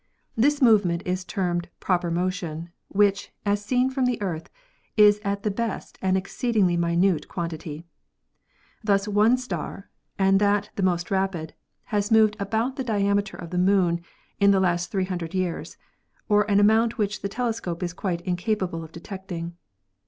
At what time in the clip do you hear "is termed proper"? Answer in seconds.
1.05-2.09